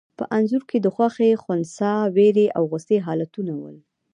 په 0.17 0.23
انځور 0.37 0.63
کې 0.69 0.77
د 0.81 0.87
خوښي، 0.95 1.31
خنثی، 1.43 1.93
وېرې 2.15 2.47
او 2.57 2.63
غوسې 2.71 2.97
حالتونه 3.05 3.51
وو. 3.59 3.69